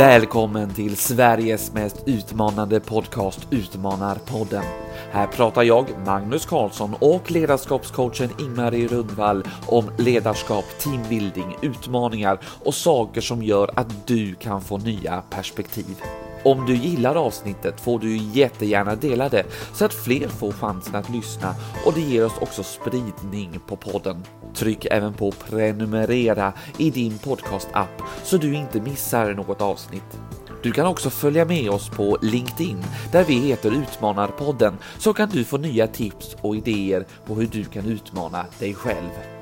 [0.00, 4.64] Välkommen till Sveriges mest utmanande podcast Utmanarpodden.
[5.12, 13.20] Här pratar jag, Magnus Karlsson och ledarskapscoachen Ingmarie Rundvall om ledarskap, teambuilding, utmaningar och saker
[13.20, 15.96] som gör att du kan få nya perspektiv.
[16.44, 19.44] Om du gillar avsnittet får du jättegärna dela det
[19.74, 21.54] så att fler får chansen att lyssna
[21.86, 24.24] och det ger oss också spridning på podden.
[24.54, 30.18] Tryck även på prenumerera i din podcastapp så du inte missar något avsnitt.
[30.62, 35.44] Du kan också följa med oss på LinkedIn där vi heter Utmanarpodden så kan du
[35.44, 39.39] få nya tips och idéer på hur du kan utmana dig själv.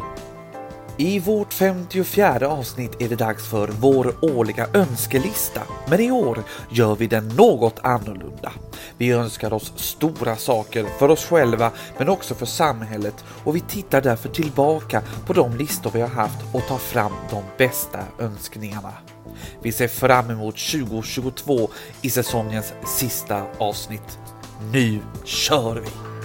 [1.00, 6.96] I vårt 54 avsnitt är det dags för vår årliga önskelista, men i år gör
[6.96, 8.52] vi den något annorlunda.
[8.96, 14.00] Vi önskar oss stora saker för oss själva, men också för samhället och vi tittar
[14.00, 18.92] därför tillbaka på de listor vi har haft och tar fram de bästa önskningarna.
[19.62, 21.68] Vi ser fram emot 2022
[22.02, 24.18] i säsongens sista avsnitt.
[24.72, 26.17] Nu kör vi!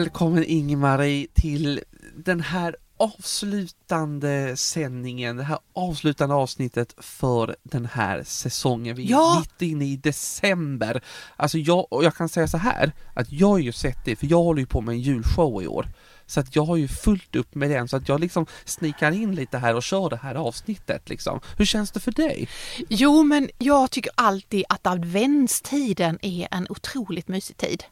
[0.00, 1.80] Välkommen Ingmarie till
[2.16, 8.96] den här avslutande sändningen, det här avslutande avsnittet för den här säsongen.
[8.96, 9.38] Vi är Ja.
[9.40, 11.02] mitt inne i december.
[11.36, 14.26] Alltså jag, och jag kan säga så här, att jag har ju sett det, för
[14.26, 15.88] jag håller ju på med en julshow i år.
[16.26, 19.34] Så att jag har ju fullt upp med den, så att jag liksom snikar in
[19.34, 21.40] lite här och kör det här avsnittet liksom.
[21.58, 22.48] Hur känns det för dig?
[22.88, 27.84] Jo, men jag tycker alltid att adventstiden är en otroligt mysig tid.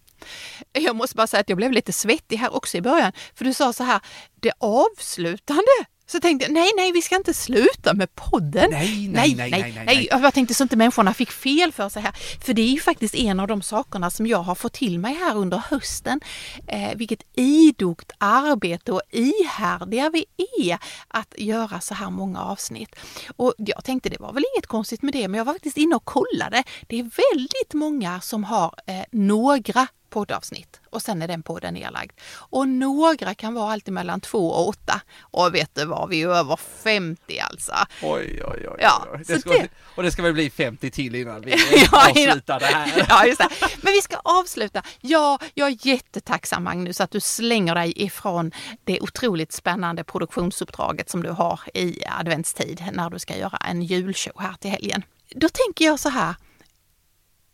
[0.72, 3.54] Jag måste bara säga att jag blev lite svettig här också i början, för du
[3.54, 4.00] sa så här,
[4.40, 5.86] det avslutande.
[6.10, 8.70] Så tänkte jag, nej, nej, vi ska inte sluta med podden.
[8.70, 10.08] Nej, nej, nej, nej, nej.
[10.10, 12.12] Jag tänkte så inte människorna fick fel för sig här.
[12.44, 15.14] För det är ju faktiskt en av de sakerna som jag har fått till mig
[15.14, 16.20] här under hösten.
[16.66, 20.24] Eh, vilket idogt arbete och ihärdiga vi
[20.58, 20.78] är
[21.08, 22.96] att göra så här många avsnitt.
[23.36, 25.96] Och jag tänkte det var väl inget konstigt med det, men jag var faktiskt inne
[25.96, 26.64] och kollade.
[26.86, 32.12] Det är väldigt många som har eh, några poddavsnitt och sen är den podden nedlagd.
[32.30, 35.00] Och några kan vara alltid mellan två och åtta.
[35.20, 37.72] Och vet du vad, vi är över 50 alltså.
[38.02, 38.78] Oj, oj, oj.
[38.80, 39.24] Ja, oj.
[39.24, 41.50] så Det ska, det- Och det ska väl bli 50 till innan vi
[41.92, 43.06] Ja, avslutar det här.
[43.08, 43.48] Ja, just det.
[43.82, 44.82] Men vi ska avsluta.
[45.00, 48.52] Ja, jag är jättetacksam Magnus att du slänger dig ifrån
[48.84, 54.40] det otroligt spännande produktionsuppdraget som du har i adventstid när du ska göra en julshow
[54.42, 55.02] här till helgen.
[55.34, 56.34] Då tänker jag så här.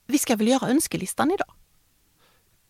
[0.06, 1.53] Vi ska väl göra önskelistan idag?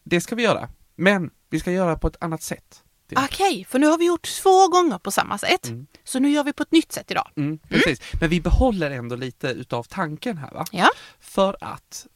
[0.05, 2.81] Det ska vi göra, men vi ska göra på ett annat sätt.
[3.17, 5.73] Okej, för nu har vi gjort två gånger på samma sätt.
[6.05, 7.31] Så nu gör vi på ett nytt sätt idag.
[7.37, 10.65] Mm, precis, men vi behåller ändå lite utav tanken här va?
[10.73, 12.07] Ja, För att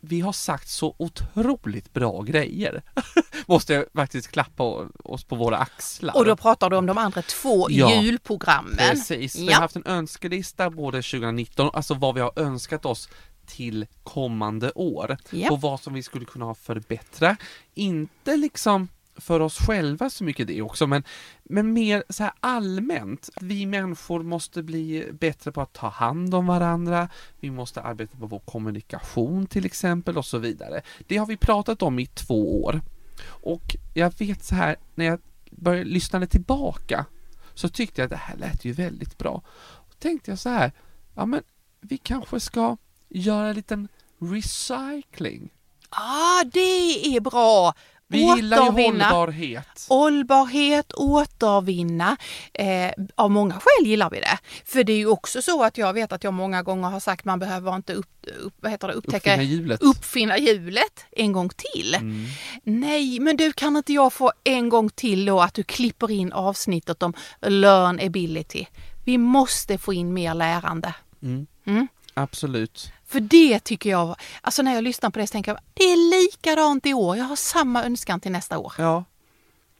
[0.00, 2.82] vi har sagt så otroligt bra grejer.
[3.46, 4.62] Måste jag faktiskt klappa
[5.04, 6.16] oss på våra axlar.
[6.16, 8.76] och då pratar du om de andra två Ja, julprogrammen.
[8.76, 13.08] Precis, vi har haft en önskelista både 2019, alltså vad vi har önskat oss
[13.46, 15.50] till kommande år Ja.
[15.50, 17.36] och vad som vi skulle kunna förbättra.
[17.74, 21.02] Inte liksom för oss själva så mycket det också, men,
[21.42, 23.30] men mer så här allmänt.
[23.40, 27.08] Vi människor måste bli bättre på att ta hand om varandra,
[27.40, 30.82] vi måste arbeta på vår kommunikation till exempel och så vidare.
[31.06, 32.80] Det har vi pratat om i två år.
[33.24, 35.20] Och jag vet så här, när jag
[35.50, 37.06] började lyssna tillbaka
[37.54, 39.42] så tyckte jag att det här lät ju väldigt bra.
[39.88, 40.72] Då tänkte jag så här,
[41.14, 41.42] ja men
[41.80, 42.76] vi kanske ska
[43.14, 43.88] göra en liten
[44.20, 45.50] recycling.
[45.90, 47.74] ah, det är bra!
[48.06, 49.86] Vi gillar ju hållbarhet.
[49.88, 52.16] Hållbarhet, återvinna.
[52.54, 54.38] Eh, av många skäl gillar vi det.
[54.64, 57.24] För det är ju också så att jag vet att jag många gånger har sagt
[57.24, 59.82] man behöver inte upp, upp, vad heter det, upptäcka, Uppfinna hjulet.
[59.82, 61.94] uppfinna hjulet en gång till.
[61.94, 62.24] Mm.
[62.64, 66.32] Nej, men du kan inte jag få en gång till då att du klipper in
[66.32, 68.66] avsnittet om learn ability.
[69.04, 70.94] Vi måste få in mer lärande.
[71.22, 71.46] Mm.
[71.66, 71.88] Mm.
[72.14, 72.92] Absolut.
[73.12, 76.22] För det tycker jag, alltså när jag lyssnar på det så tänker jag, det är
[76.24, 77.16] likadant i år.
[77.16, 78.72] Jag har samma önskan till nästa år.
[78.78, 79.04] Ja.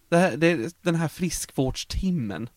[0.09, 2.49] Det här, det är den här friskvårdstimmen.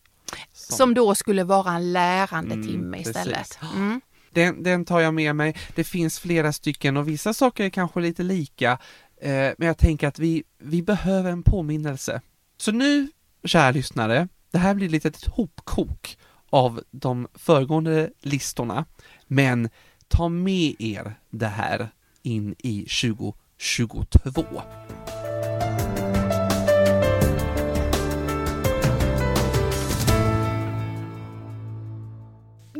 [0.52, 3.58] som- Som då skulle vara en lärande Mm, timme istället.
[3.74, 4.00] Mm.
[4.30, 5.56] Den, den tar jag med mig.
[5.74, 8.78] Det finns flera stycken och vissa saker är kanske lite lika.
[9.20, 12.20] Eh, men jag tänker att vi, vi behöver en påminnelse.
[12.56, 13.08] Så nu,
[13.44, 16.18] kära lyssnare, det här blir lite ett hopkok
[16.50, 18.84] av de föregående listorna.
[19.26, 19.68] Men
[20.08, 21.88] ta med er det här
[22.22, 24.44] in i 2022.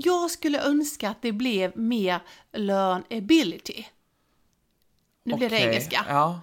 [0.06, 2.20] jag skulle önska att det blev mer
[2.52, 3.84] learnability.
[5.24, 6.04] Nu blir det engelska.
[6.08, 6.40] Ja.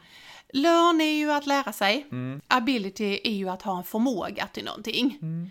[0.49, 2.07] Learn är ju att lära sig.
[2.11, 2.41] Mm.
[2.47, 5.17] Ability är ju att ha en förmåga till någonting.
[5.21, 5.49] Mm.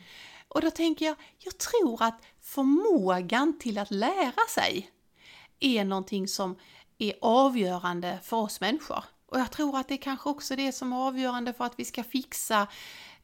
[0.48, 4.90] Och då tänker jag, jag tror att förmågan till att lära sig
[5.66, 6.56] är någonting som
[6.98, 9.04] är avgörande för oss människor.
[9.26, 11.84] Och jag tror att det är kanske också det som är avgörande för att vi
[11.84, 12.66] ska fixa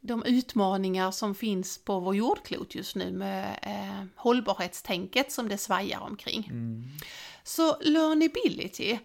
[0.00, 6.00] de utmaningar som finns på vår jordklot just nu med eh, hållbarhetstänket som det svajar
[6.00, 6.50] omkring.
[7.42, 8.98] Så learnability,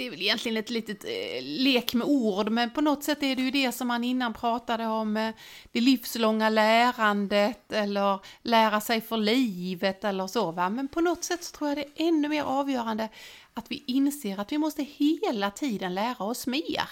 [0.00, 3.36] det är väl egentligen ett litet eh, lek med ord, men på något sätt är
[3.36, 5.34] det ju det som man innan pratade om, eh,
[5.72, 10.70] det livslånga lärandet eller lära sig för livet eller så va.
[10.70, 13.08] Men på något sätt så tror jag det är ännu mer avgörande
[13.54, 16.88] att vi inser att vi måste hela tiden lära oss mer.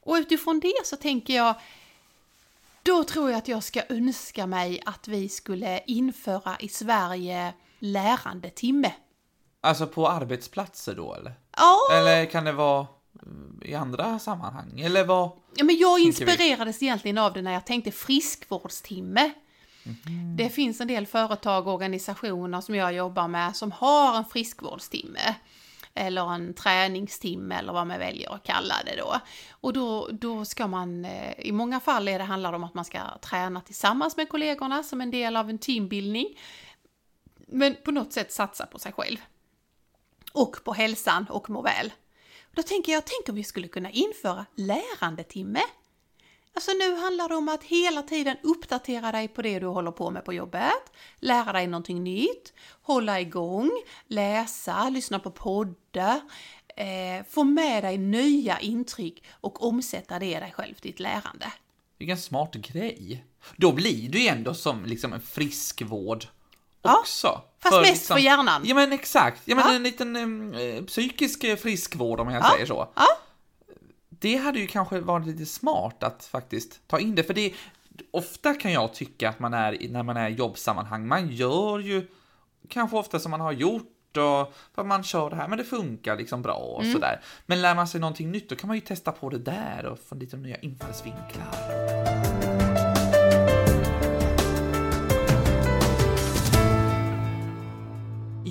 [0.00, 1.54] Och utifrån det så tänker jag,
[2.82, 8.92] då tror jag att jag ska önska mig att vi skulle införa i Sverige lärandetimme.
[9.60, 11.41] Alltså på arbetsplatser då eller?
[11.56, 12.86] Ja, Eller kan det vara
[13.22, 14.80] mm, i andra sammanhang?
[14.80, 15.30] Eller vad?
[15.54, 16.32] Ja, men jag Tänker vi.
[16.32, 19.30] inspirerades egentligen av det när jag tänkte friskvårdstimme.
[19.84, 20.36] Mhm.
[20.36, 25.34] Det finns en del företag och organisationer som jag jobbar med som har en friskvårdstimme.
[25.94, 29.20] Eller en träningstimme eller vad man väljer att kalla det då.
[29.50, 32.84] Och då, då ska man, eh, i många fall är det handlar om att man
[32.84, 36.26] ska träna tillsammans med kollegorna som en del av en teambildning.
[37.46, 39.16] Men på något sätt satsa på sig själv.
[40.32, 41.92] Och på hälsan och må väl.
[42.54, 45.60] Då tänker jag, tänk om vi skulle kunna införa lärandetimme.
[46.54, 50.10] Alltså nu handlar det om att hela tiden uppdatera dig på det du håller på
[50.10, 52.52] med på jobbet, lära dig någonting nytt,
[52.82, 53.70] hålla igång,
[54.06, 56.20] läsa, lyssna på poddar,
[56.76, 61.52] eh, få med dig nya intryck och omsätta det i dig själv, ditt lärande.
[61.98, 63.24] Vilken smart grej.
[63.56, 66.26] Då blir du ju ändå som liksom en friskvård
[66.82, 67.40] Ja, också.
[67.62, 68.62] fast mest för hjärnan.
[68.64, 69.74] Ja men exakt, ja men Ja.
[69.74, 70.16] en liten
[70.54, 72.88] eh, psykisk eh, friskvård om jag Ja, säger så.
[72.94, 73.06] ja.
[74.08, 77.52] Det hade ju kanske varit lite smart att faktiskt ta in det, för det
[78.10, 82.06] ofta kan jag tycka att man är när man är i jobbsammanhang, man gör ju
[82.68, 86.16] kanske ofta som man har gjort och för man kör det här, men det funkar
[86.16, 86.92] liksom bra och Mm.
[86.92, 87.20] sådär.
[87.46, 89.98] Men lär man sig någonting nytt, då kan man ju testa på det där och
[90.08, 92.31] få lite nya infallsvinklar.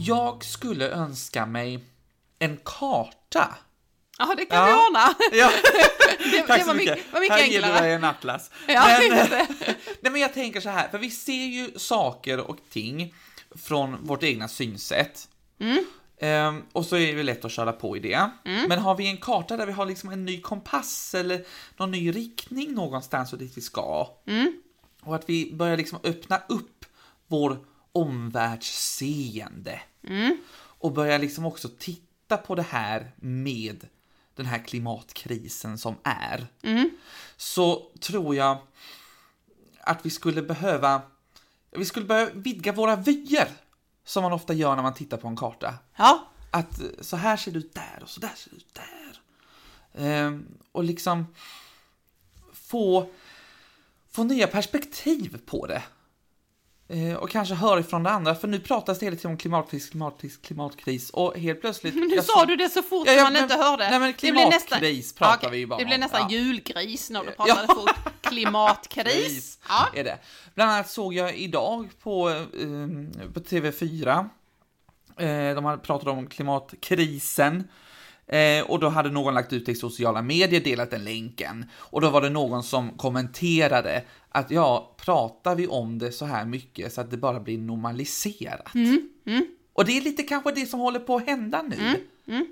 [0.05, 1.79] Jag skulle önska mig
[2.39, 3.55] en karta.
[4.17, 4.65] Ja, det kan Ja.
[4.65, 5.15] vi ordna.
[5.31, 5.51] Ja,
[6.31, 6.95] Det, tack det var mycket.
[6.97, 8.51] mycket, var mycket Här ger du dig en atlas.
[8.67, 9.27] Ja, men,
[10.01, 13.13] nej, men jag tänker så här, för vi ser ju saker och ting
[13.55, 15.27] från vårt egna synsätt.
[15.59, 15.85] Mm.
[16.19, 18.29] Ehm, och så är det lätt att köra på i det.
[18.45, 18.67] Mm.
[18.69, 21.45] Men har vi en karta där vi har liksom en ny kompass eller
[21.77, 24.07] någon ny riktning någonstans och dit vi ska.
[24.27, 24.53] Mm.
[25.01, 26.85] Och att vi börjar liksom öppna upp
[27.27, 27.59] vår
[27.91, 29.81] omvärldsseende.
[30.03, 30.37] Mm.
[30.53, 33.87] Och börjar liksom också titta på det här med
[34.35, 36.47] den här klimatkrisen som är.
[36.63, 36.89] Mm.
[37.37, 38.57] Så tror jag
[39.79, 41.01] att vi skulle behöva,
[41.71, 43.47] vi skulle behöva vidga våra vyer.
[44.03, 45.73] Som man ofta gör när man tittar på en karta.
[45.95, 48.73] Ja, Att eh, så här ser det ut där och så där ser det ut
[48.73, 49.21] där.
[49.93, 51.25] Ehm, och liksom
[52.53, 53.09] få,
[54.11, 55.83] få nya perspektiv på det.
[56.93, 59.89] Eh, och kanske höra ifrån det andra, för nu pratas det hela tiden om klimatkris,
[59.89, 61.95] klimatkris, klimatkris och helt plötsligt...
[61.95, 63.89] men nu sa du det så fort Ja, ja, man men- inte hörde.
[63.89, 66.37] nej, men Det blir nästan- klimatkris pratar Okej, vi ju bara Det blir nästan Ja.
[66.37, 67.43] julgris när du Ja.
[67.45, 67.95] pratade fort.
[68.21, 69.59] Klimatkris.
[69.69, 69.87] Ja.
[69.95, 70.17] är det.
[70.55, 74.29] Bland annat såg jag idag på, eh, på TV4,
[75.17, 77.67] eh, de hade pratat om klimatkrisen,
[78.31, 82.01] eh, och då hade någon lagt ut det i sociala medier, delat den länken, och
[82.01, 86.93] då var det någon som kommenterade att ja, pratar vi om det så här mycket
[86.93, 88.71] så att det bara blir normaliserat?
[89.73, 91.75] Och det är lite kanske det som håller på att hända nu.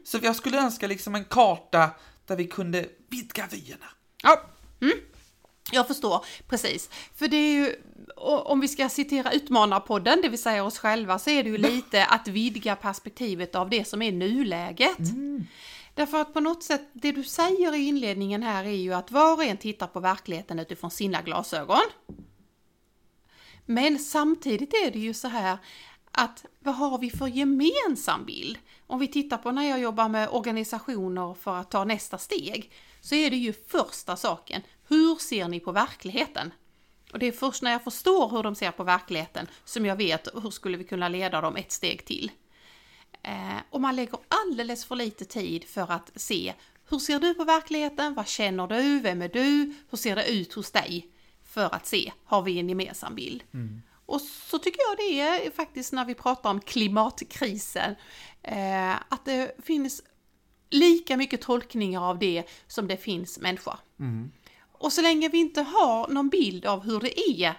[0.03, 1.89] Så jag skulle önska liksom en karta
[2.25, 3.85] där vi kunde vidga vyerna.
[4.23, 4.41] Ja.
[4.81, 4.97] Mm.
[5.71, 6.89] Jag förstår, precis.
[7.15, 7.75] För det är ju,
[8.19, 12.05] om vi ska citera Utmanarpodden, det vill säga oss själva, så är det ju lite
[12.05, 14.97] att vidga perspektivet av det som är nuläget.
[15.93, 19.33] Därför att på något sätt, det du säger i inledningen här är ju att var
[19.33, 21.85] och en tittar på verkligheten utifrån sina glasögon.
[23.65, 25.57] Men samtidigt är det ju så här
[26.11, 28.57] att vad har vi för gemensam bild?
[28.87, 32.71] Om vi tittar på när jag jobbar med organisationer för att ta nästa steg
[33.01, 36.51] så är det ju första saken, hur ser ni på verkligheten?
[37.13, 40.27] Och det är först när jag förstår hur de ser på verkligheten som jag vet
[40.43, 42.31] hur skulle vi kunna leda dem ett steg till.
[43.23, 46.53] Eh, och man lägger alldeles för lite tid för att se
[46.89, 48.13] hur ser du på verkligheten?
[48.13, 48.99] Vad känner du?
[48.99, 49.73] Vem är du?
[49.89, 51.07] Hur ser det ut hos dig?
[51.43, 53.43] För att se, har vi en gemensam bild?
[54.05, 57.95] Och så tycker jag det är faktiskt när vi pratar om klimatkrisen,
[58.41, 60.03] eh, att det finns
[60.69, 63.77] lika mycket tolkningar av det som det finns människor.
[63.99, 64.31] Mm.
[64.79, 67.53] Och så länge vi inte har någon bild av hur det är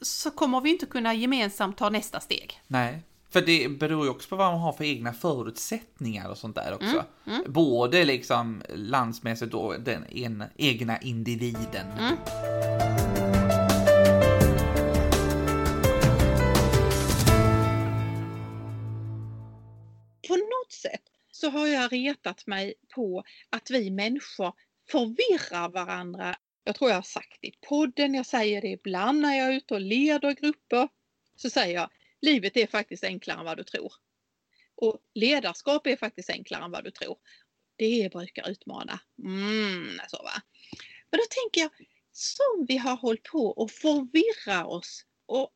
[0.00, 2.60] så kommer vi inte kunna gemensamt ta nästa steg.
[2.66, 6.54] Nej, för det beror ju också på vad man har för egna förutsättningar och sånt
[6.54, 7.04] där också.
[7.26, 11.86] Mm, Både liksom landsmässigt och den en, egna individen.
[11.98, 12.16] Mm.
[20.28, 24.52] På något sätt så har jag retat mig på att vi människor
[24.90, 26.36] förvirrar varandra.
[26.64, 29.56] Jag tror jag har sagt det i podden, jag säger det ibland när jag är
[29.56, 30.88] ute och leder grupper.
[31.36, 33.92] Så säger jag, livet är faktiskt enklare än vad du tror.
[34.74, 37.16] Och ledarskap är faktiskt enklare än vad du tror.
[37.76, 39.00] Det brukar utmana.
[39.24, 40.42] Mm, så va.
[41.10, 41.70] Men då tänker jag,
[42.12, 45.50] som vi har hållit på och förvirra oss och,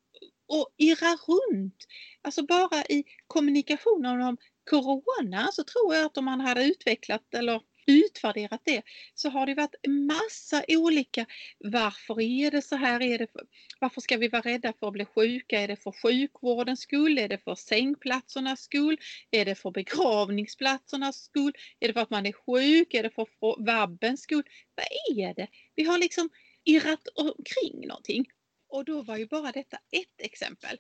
[0.46, 1.86] och irra runt.
[2.22, 4.36] Alltså bara i kommunikationen om
[4.70, 8.82] corona så tror jag att om man hade utvecklat eller utvärderat det
[9.14, 11.26] så har det varit massa olika
[11.58, 13.02] varför är det så här?
[13.02, 13.42] Är det för,
[13.80, 15.60] varför ska vi vara rädda för att bli sjuka?
[15.60, 17.18] Är det för sjukvårdens skull?
[17.18, 18.98] Är det för sängplatsernas skull?
[19.30, 21.52] Är det för begravningsplatsernas skull?
[21.80, 22.94] Är det för att man är sjuk?
[22.94, 23.26] Är det för
[23.64, 24.44] vabbens skull?
[24.74, 25.48] Vad är det?
[25.74, 26.30] Vi har liksom
[26.64, 28.26] irrat omkring någonting.
[28.68, 30.78] Och då var ju bara detta ett exempel.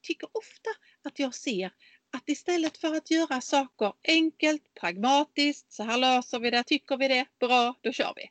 [0.00, 0.70] Jag tycker ofta
[1.02, 1.70] att jag ser
[2.10, 7.08] att istället för att göra saker enkelt, pragmatiskt, så här löser vi det, tycker vi
[7.08, 8.30] det, bra, då kör vi.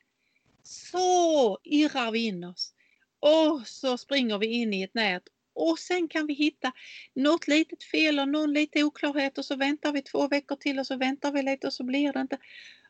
[0.62, 2.74] Så irrar vi in oss
[3.20, 5.22] och så springer vi in i ett nät
[5.54, 6.72] och sen kan vi hitta
[7.14, 10.86] något litet fel och någon liten oklarhet och så väntar vi två veckor till och
[10.86, 12.38] så väntar vi lite och så blir det inte.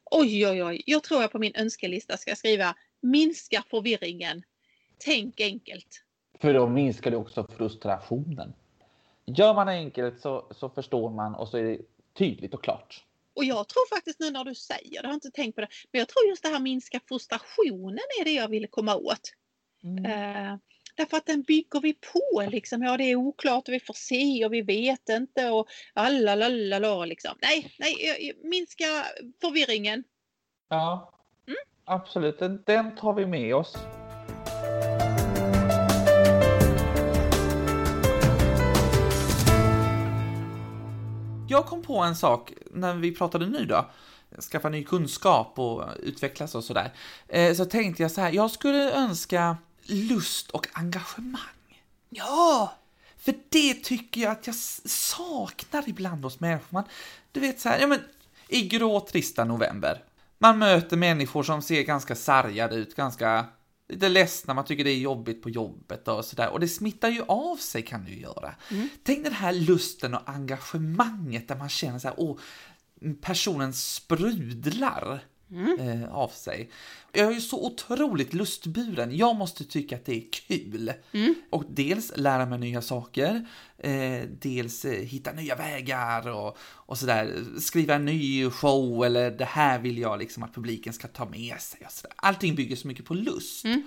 [0.05, 4.43] Oj, oj, oj, jag tror jag på min önskelista ska skriva minska förvirringen.
[4.99, 6.05] Tänk enkelt.
[6.41, 8.53] För då minskar du också frustrationen.
[9.37, 11.79] Gör man enkelt så, så förstår man och så är det
[12.15, 13.05] tydligt och klart.
[13.35, 15.69] Och jag tror faktiskt nu när du säger det, jag har inte tänkt på det,
[15.93, 19.33] men jag tror just det här minska frustrationen är det jag ville komma åt.
[19.83, 20.05] Mm.
[20.05, 20.59] Uh,
[20.95, 24.45] därför att den bygger vi på liksom, ja det är oklart och vi får se
[24.45, 26.49] och vi vet inte och alla
[27.05, 27.39] liksom.
[27.43, 28.85] Nej, nej, minska
[29.41, 30.05] förvirringen.
[30.69, 31.13] Ja,
[31.47, 31.59] mm.
[31.85, 33.77] absolut, den, den tar vi med oss.
[41.49, 43.91] Jag kom på en sak när vi pratade nu då,
[44.53, 46.93] skaffa ny kunskap och utvecklas och sådär.
[47.29, 51.83] Eh, så tänkte jag så här, jag skulle önska lust och engagemang.
[52.09, 52.73] Ja!
[53.19, 56.67] För det tycker jag att jag saknar ibland hos människor.
[56.71, 56.85] Man,
[57.33, 58.01] du vet så här, ja men
[58.49, 60.03] i grå trista november.
[60.39, 63.47] Man möter människor som ser ganska sargade ut, ganska
[63.89, 66.51] lite ledsna, man tycker det är jobbigt på jobbet och sådär.
[66.51, 68.55] Och det smittar ju av sig kan det ju göra.
[68.71, 68.89] Mm.
[69.03, 72.39] Tänk den här lusten och engagemanget där man känner så här, åh,
[73.21, 75.81] personen sprudlar mm.
[75.81, 76.71] eh, av sig.
[77.13, 79.17] Jag är ju så otroligt lustburen.
[79.17, 80.93] Jag måste tycka att det är kul.
[81.13, 81.35] Mm.
[81.51, 87.45] Och dels lära mig nya saker, eh, dels eh, hitta nya vägar och, och sådär.
[87.61, 91.61] Skriva en ny show eller det här vill jag liksom att publiken ska ta med
[91.61, 91.81] sig.
[91.87, 92.13] Och sådär.
[92.17, 93.65] Allting bygger så mycket på lust.
[93.65, 93.83] Mm.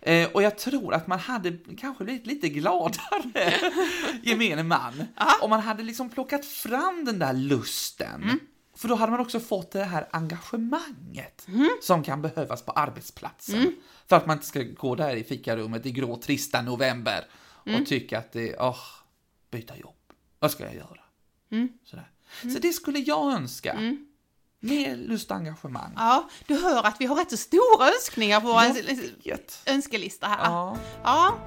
[0.00, 3.54] Eh, och jag tror att man hade kanske blivit lite gladare,
[4.22, 5.04] gemene man,
[5.40, 8.40] om man hade liksom plockat fram den där lusten.
[8.82, 8.88] Mm.
[8.88, 11.70] För då hade man också fått det här engagemanget mm.
[11.82, 13.60] som kan behövas på arbetsplatsen.
[13.60, 13.74] Mm.
[14.06, 17.24] För att man inte ska gå där i fikarummet i grå trista november
[17.66, 17.80] mm.
[17.80, 18.78] och tycka att det är, åh,
[19.50, 19.94] byta jobb.
[20.38, 21.00] Vad ska jag göra?
[21.50, 21.68] Mm.
[21.84, 22.10] Sådär.
[22.42, 23.72] Så det skulle jag önska.
[23.72, 24.06] Mm.
[24.60, 25.92] Mer lust och engagemang.
[25.96, 28.60] Ja, du hör att vi har rätt så stora önskningar på vår
[29.66, 30.44] önskelista här.
[30.44, 30.76] Ja.
[31.02, 31.38] ja.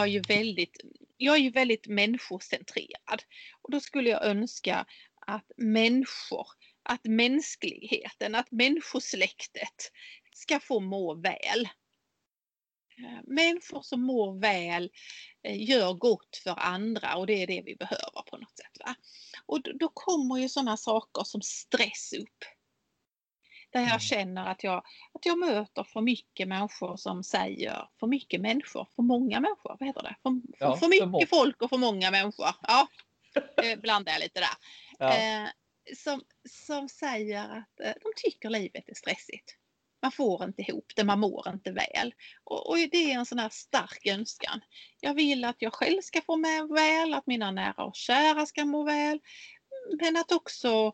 [0.00, 0.76] Jag är jag ju väldigt,
[1.16, 3.22] jag är ju väldigt människocentrerad.
[3.62, 4.86] Och då skulle jag önska
[5.26, 6.46] att människor,
[6.82, 9.92] att mänskligheten, att människosläktet
[10.34, 11.68] ska få må väl.
[12.98, 14.90] Eh, människor som mår väl
[15.42, 18.86] eh, gör gott för andra och det är det vi behöver på något sätt.
[18.86, 18.94] Va?
[19.46, 22.44] Och då kommer ju sådana saker som stress upp.
[23.70, 24.00] Där jag mm.
[24.00, 29.02] känner att jag, att jag möter för mycket människor som säger, för mycket människor, för
[29.02, 30.16] många människor, vad heter det?
[30.22, 32.46] För, för, ja, för mycket för folk och för många människor.
[32.62, 32.88] Ja,
[33.82, 34.56] blandar jag lite där.
[34.98, 35.16] Ja.
[35.16, 35.48] Eh,
[35.96, 39.56] som, som säger att eh, de tycker livet är stressigt.
[40.02, 42.14] Man får inte ihop det, man mår inte väl.
[42.44, 44.60] Och, och, det är en sån här stark önskan.
[45.00, 48.64] Jag vill att jag själv ska få må väl, att mina nära och kära ska
[48.64, 49.20] må väl
[50.00, 50.92] men att också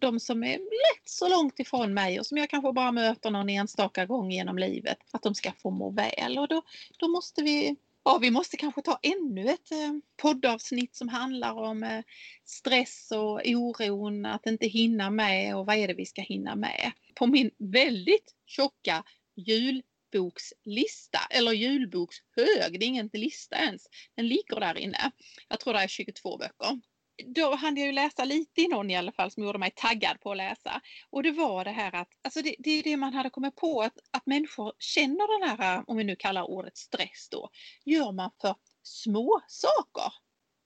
[0.00, 3.48] de som är lätt så långt ifrån mig och som jag kanske bara möter någon
[3.48, 6.38] enstaka gång genom livet, att de ska få må väl.
[6.38, 6.62] Och då,
[6.98, 11.82] då måste vi Ja, vi måste kanske ta ännu ett eh, poddavsnitt som handlar om
[11.82, 12.02] eh,
[12.44, 16.92] stress och oron, att inte hinna med och vad är det vi ska hinna med.
[17.14, 19.04] På min väldigt tjocka
[19.36, 23.86] julbokslista, eller julbokshög, det är ingen lista ens,
[24.16, 25.10] den ligger där inne.
[25.48, 26.80] Jag tror det är 22 böcker
[27.26, 30.20] då hann jag ju läsa lite i någon i alla fall som gjorde mig taggad
[30.20, 30.80] på att läsa.
[31.10, 33.82] Och det var det här att, alltså det, det är det man hade kommit på
[33.82, 37.50] att, att människor känner den här, om vi nu kallar ordet stress då,
[37.84, 40.12] gör man för små saker.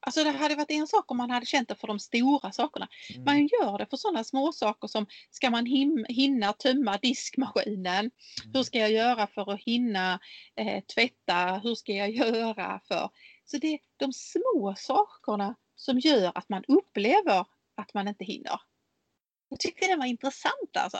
[0.06, 2.88] Alltså det hade varit en sak om man hade känt det för de stora sakerna.
[3.10, 3.24] Mm.
[3.24, 5.66] Man gör det för sådana små saker som ska man
[6.08, 7.98] hinna tömma diskmaskinen?
[7.98, 8.10] Mm.
[8.54, 10.20] Hur ska jag göra för att hinna
[10.56, 11.60] eh, tvätta?
[11.62, 13.10] Hur ska jag göra för...
[13.46, 18.60] Så det är de små sakerna som gör att man upplever att man inte hinner.
[19.48, 20.98] Jag tyckte det var intressant alltså.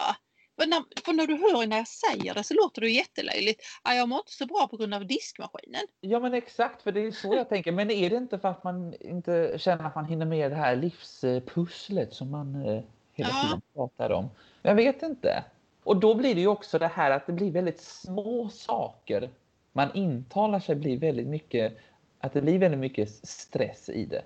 [0.61, 3.63] För när, för när du hör när jag säger det så låter det jättelöjligt.
[3.85, 5.87] jag mår inte så bra på grund av diskmaskinen.
[6.01, 7.73] Ja men exakt, för det är så jag tänker.
[7.73, 10.77] Men är det inte för att man inte känner att man hinner med det här
[10.77, 13.43] livspusslet som man eh, hela ja.
[13.43, 14.31] tiden pratar om?
[14.63, 15.45] Jag vet inte.
[15.83, 19.31] Och då blir det ju också det här att det blir väldigt små saker.
[19.73, 21.79] Man intalar sig blir väldigt mycket,
[22.19, 24.23] att det blir väldigt mycket stress i det.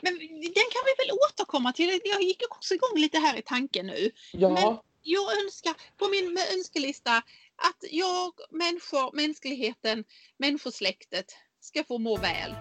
[0.00, 2.00] Men den kan vi väl återkomma till.
[2.04, 4.10] Jag gick också igång lite här i tanken nu.
[4.32, 4.48] Ja.
[4.48, 7.16] Men jag önskar på min önskelista
[7.56, 10.04] att jag, människor, mänskligheten,
[10.36, 12.54] människosläktet ska få må väl.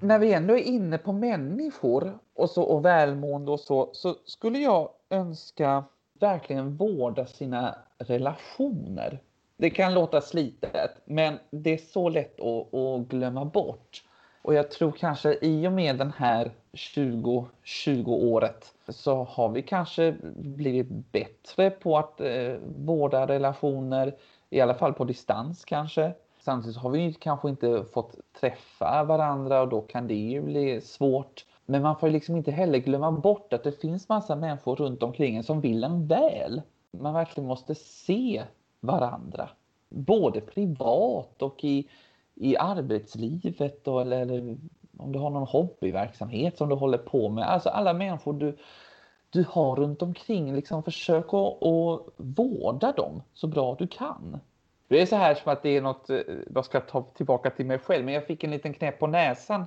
[0.00, 4.58] När vi ändå är inne på människor och, så, och välmående och så, så skulle
[4.58, 5.84] jag önska
[6.20, 9.22] verkligen vårda sina relationer.
[9.56, 14.02] Det kan låta slitet, men det är så lätt att, att glömma bort.
[14.42, 21.12] Och jag tror kanske i och med den här 2020-året så har vi kanske blivit
[21.12, 24.14] bättre på att eh, vårda relationer,
[24.50, 26.12] i alla fall på distans kanske.
[26.40, 31.44] Samtidigt har vi kanske inte fått träffa varandra och då kan det ju bli svårt.
[31.66, 35.36] Men man får liksom inte heller glömma bort att det finns massa människor runt omkring
[35.36, 36.62] en som vill en väl.
[36.90, 38.42] Man verkligen måste se
[38.82, 39.48] varandra.
[39.88, 41.88] Både privat och i,
[42.34, 44.56] i arbetslivet då, eller, eller
[44.96, 47.44] om du har någon hobbyverksamhet som du håller på med.
[47.44, 48.56] Alltså alla människor du,
[49.30, 54.40] du har runt omkring, liksom försök att, att vårda dem så bra du kan.
[54.88, 56.20] Det är så här som att det är något, eh,
[56.54, 59.66] jag ska ta tillbaka till mig själv, men jag fick en liten knäpp på näsan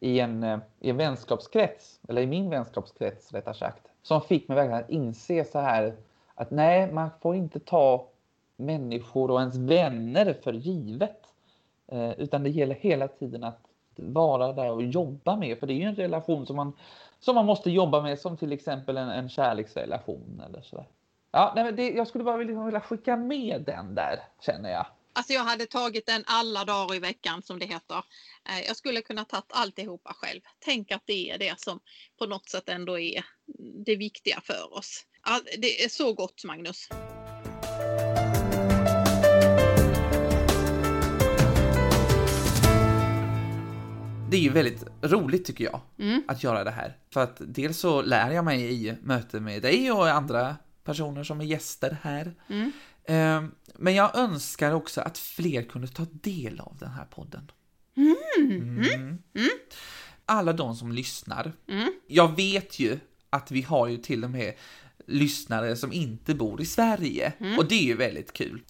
[0.00, 4.56] i en, eh, i en vänskapskrets, eller i min vänskapskrets rättare sagt, som fick mig
[4.56, 5.96] verkligen att inse så här
[6.34, 8.08] att nej, man får inte ta
[8.56, 11.22] människor och ens vänner för givet.
[11.88, 13.60] Eh, utan det gäller hela tiden att
[13.96, 16.72] vara där och jobba med, för det är ju en relation som man,
[17.20, 20.86] som man måste jobba med, som till exempel en, en kärleksrelation eller sådär.
[21.30, 24.86] Ja, nej, men det, jag skulle bara vilja, vilja skicka med den där, känner jag.
[25.12, 27.96] Alltså jag hade tagit den alla dagar i veckan som det heter.
[28.48, 30.40] Eh, jag skulle kunna tagit alltihopa själv.
[30.58, 31.80] Tänk att det är det som
[32.18, 33.24] på något sätt ändå är
[33.86, 35.06] det viktiga för oss.
[35.58, 36.88] Det är så gott Magnus.
[44.36, 46.22] Det är ju väldigt roligt tycker jag mm.
[46.28, 46.96] att göra det här.
[47.10, 51.40] För att dels så lär jag mig i möte med dig och andra personer som
[51.40, 52.34] är gäster här.
[52.48, 52.72] Mm.
[53.04, 57.50] Ehm, men jag önskar också att fler kunde ta del av den här podden.
[57.96, 58.16] Mm.
[58.38, 59.18] Mm.
[59.34, 59.50] mm.
[60.26, 61.52] Alla de som lyssnar.
[61.68, 61.92] Mm.
[62.06, 62.98] Jag vet ju
[63.30, 64.54] att vi har ju till och med
[65.06, 67.58] lyssnare som inte bor i Sverige mm.
[67.58, 68.62] och det är ju väldigt kul.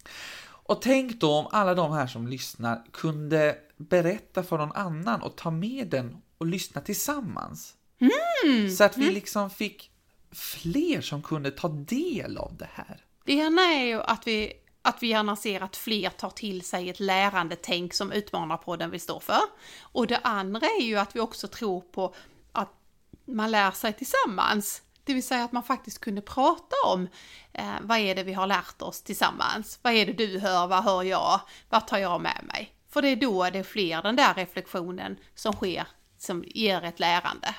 [0.46, 5.36] Och tänk då om alla de här som lyssnar kunde berätta för någon annan och
[5.36, 7.74] ta med den och lyssna tillsammans.
[8.00, 8.70] Mm.
[8.70, 9.90] Så att vi liksom fick
[10.32, 13.04] fler som kunde ta del av det här.
[13.24, 16.90] Det ena är ju att vi, att vi gärna ser att fler tar till sig
[16.90, 19.40] ett lärande tänk som Utmanarpodden vill stå för.
[19.80, 22.14] Och det andra är ju att vi också tror på
[22.52, 22.72] att
[23.24, 24.82] man lär sig tillsammans.
[25.04, 27.08] Det vill säga att man faktiskt kunde prata om
[27.52, 29.78] eh, vad är det vi har lärt oss tillsammans?
[29.82, 30.66] Vad är det du hör?
[30.66, 31.40] Vad hör jag?
[31.68, 32.75] Vad tar jag med mig?
[32.96, 35.87] För det är då det fler den där reflektionen som sker
[36.18, 37.54] som ger ett lärande.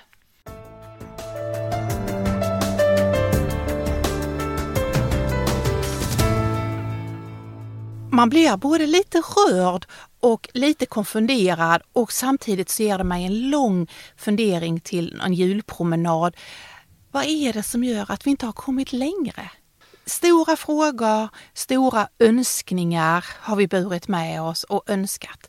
[8.11, 9.85] man blir både lite rörd
[10.19, 16.37] och lite konfunderad och samtidigt så ger det mig en lång fundering till en julpromenad.
[17.11, 19.51] Vad är det som gör att vi inte har kommit längre?
[20.07, 25.47] Stora frågor, stora önskningar har vi burit med oss och önskat.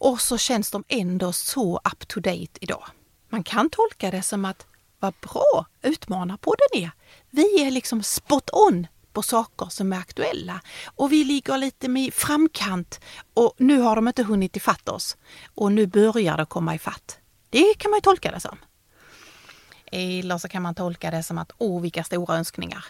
[0.00, 2.84] Och så känns de ändå så up to date idag.
[3.28, 4.66] Man kan tolka det som att
[5.00, 6.90] vad bra Utmanarpodden är.
[7.30, 12.10] Vi är liksom spot on på saker som är aktuella och vi ligger lite i
[12.14, 13.00] framkant
[13.34, 15.16] och nu har de inte hunnit ifatt oss
[15.54, 17.18] och nu börjar det komma ifatt.
[17.50, 18.58] Det kan man ju tolka det som.
[19.92, 22.84] Eller så kan man tolka det som att åh vilka stora önskningar.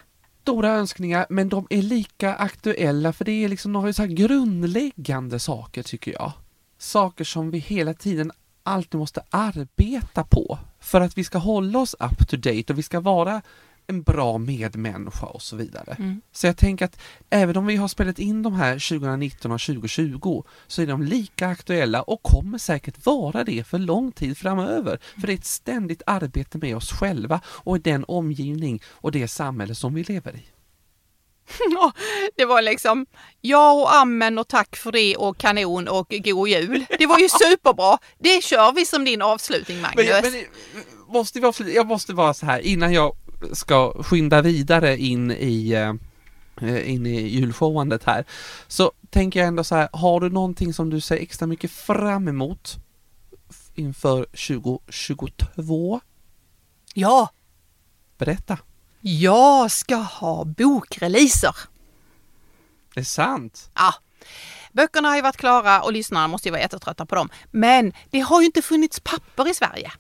[0.49, 5.39] Stora önskningar, men de är lika aktuella för det är liksom några så här grundläggande
[5.39, 6.33] saker tycker jag.
[6.79, 8.33] Saker som vi hela tiden
[8.63, 12.83] alltid måste arbeta på för att vi ska hålla oss up to date och vi
[12.83, 13.43] ska vara
[13.89, 15.97] en bra medmänniska och så vidare.
[15.99, 16.21] Mm.
[16.33, 20.45] Så jag tänker att även om vi har spelat in de här 2019 och 2020
[20.67, 24.99] så är de lika aktuella och kommer säkert vara det för lång tid framöver.
[25.21, 29.29] För det är ett ständigt arbete med oss själva och i den omgivning och det
[29.29, 30.47] samhälle som vi lever i.
[32.37, 33.07] Det var liksom
[33.41, 36.85] ja och amen och tack för det och kanon och god jul.
[36.99, 37.99] Det var ju superbra.
[38.19, 40.23] Det kör vi som din avslutning Magnus.
[40.23, 40.45] Men, men,
[41.09, 41.73] måste vi avsluta?
[41.73, 43.17] Jag måste vara så här innan jag
[43.53, 45.95] ska skynda vidare in i eh,
[46.93, 48.25] in i julshowandet här.
[48.69, 52.29] Så tänker jag ändå så här, har du någonting som du ser extra mycket fram
[52.29, 52.77] emot
[53.75, 56.01] inför 2022?
[56.95, 57.29] Ja,
[58.19, 58.59] Berätta.
[59.01, 61.57] jag ska ha bokreleaser.
[62.95, 63.71] Det är sant.
[63.75, 63.95] Ja,
[64.73, 67.29] böckerna har ju varit klara och lyssnarna måste ju vara jättetrötta på dem.
[67.51, 69.93] Men det har ju inte funnits papper i Sverige.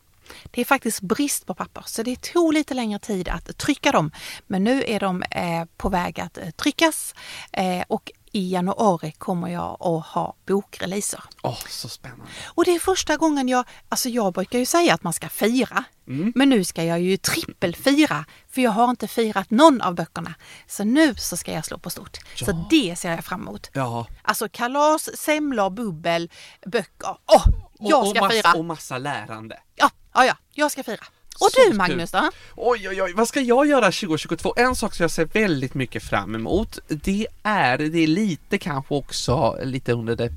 [0.50, 4.10] Det är faktiskt brist på papper så det tog lite längre tid att trycka dem.
[4.46, 7.14] Men nu är de eh, på väg att eh, tryckas
[7.52, 11.20] eh, och i januari kommer jag att ha bokreleaser.
[11.42, 12.24] Åh, så spännande.
[12.46, 15.84] Och det är första gången jag, alltså jag brukar ju säga att man ska fira.
[16.08, 16.32] Mm.
[16.34, 20.34] Men nu ska jag ju trippelfira för jag har inte firat någon av böckerna.
[20.66, 22.16] Så nu så ska jag slå på stort.
[22.34, 22.66] Så Ja.
[22.70, 23.70] det ser jag fram emot.
[23.72, 24.06] Ja.
[24.22, 26.30] Alltså kalas, semlor, bubbel,
[26.66, 27.16] böcker.
[27.26, 27.44] Åh,
[27.78, 28.48] jag och, ska och, fira!
[28.48, 29.60] massa, och massa lärande.
[29.76, 31.04] Ja, ja, ja, jag ska fira.
[31.40, 31.76] Och Så du.
[31.76, 32.30] Magnus då?
[32.56, 34.54] Oj, oj, oj, vad ska jag göra 2022?
[34.56, 38.94] En sak som jag ser väldigt mycket fram emot, det är, det är lite kanske
[38.94, 40.32] också lite under det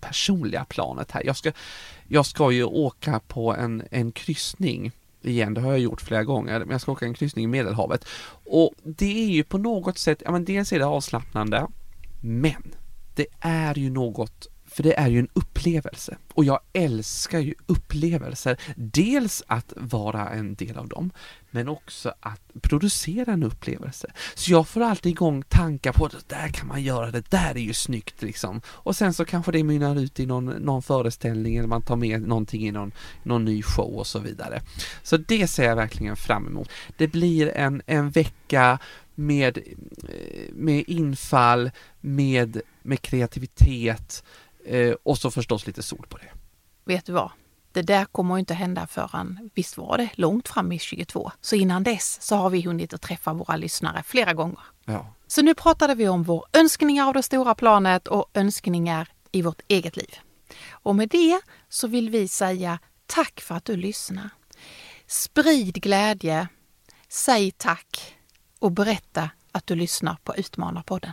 [0.00, 1.26] personliga planet här.
[1.26, 1.52] Jag ska,
[2.08, 4.92] jag ska ju åka på en, en kryssning
[5.22, 8.06] igen, det har jag gjort flera gånger, men jag ska åka en kryssning i Medelhavet.
[8.44, 11.66] Och det är ju på något sätt, ja men dels är det avslappnande,
[12.20, 12.74] men
[13.14, 18.56] det är ju något för det är ju en upplevelse och jag älskar ju upplevelser.
[18.76, 21.10] Dels att vara en del av dem,
[21.50, 24.12] men också att producera en upplevelse.
[24.34, 27.60] Så jag får alltid igång tankar på det där kan man göra, det där är
[27.60, 28.60] ju snyggt liksom.
[28.66, 32.22] Och sen så kanske det mynnar ut i någon, någon föreställning eller man tar med
[32.22, 34.62] någonting i någon, någon ny show och så vidare.
[35.02, 36.68] Så det ser jag verkligen fram emot.
[36.96, 38.78] Det blir en, en vecka
[39.14, 39.58] med,
[40.08, 44.24] eh, med infall, med, med kreativitet
[44.64, 46.30] eh, och så förstås lite sol på det.
[46.84, 47.30] Vet du vad?
[47.72, 51.32] Det där kommer inte hända förrän, visst var det, långt fram i 22.
[51.40, 54.60] Så innan dess så har vi hunnit att träffa våra lyssnare flera gånger.
[54.84, 55.06] Ja.
[55.26, 59.60] Så nu pratade vi om vår önskningar av det stora planet och önskningar i vårt
[59.68, 60.18] eget liv.
[60.70, 64.30] Och med det så vill vi säga tack för att du lyssnar.
[65.06, 66.48] Sprid glädje,
[67.08, 68.16] säg tack
[68.58, 71.12] och berätta att du lyssnar på Utmanarpodden.